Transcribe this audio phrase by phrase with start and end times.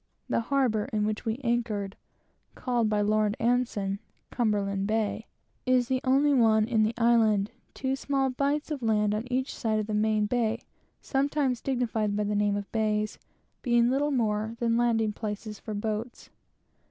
[0.29, 1.95] The harbor in which we anchored
[2.55, 3.99] (called by Lord Anson,
[4.31, 5.27] Cumberland bay)
[5.67, 9.77] is the only one in the island; two small bights of land on each side
[9.77, 10.61] of the main bay
[11.01, 13.19] (sometimes dignified by the name of bays)
[13.61, 16.31] being little more than landing places for boats.